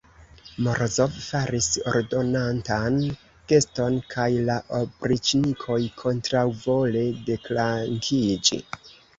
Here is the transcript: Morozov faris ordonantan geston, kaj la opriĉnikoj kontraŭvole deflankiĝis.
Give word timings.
Morozov 0.67 1.17
faris 1.25 1.65
ordonantan 1.91 2.97
geston, 3.53 3.99
kaj 4.15 4.27
la 4.49 4.57
opriĉnikoj 4.81 5.79
kontraŭvole 6.03 7.05
deflankiĝis. 7.31 8.95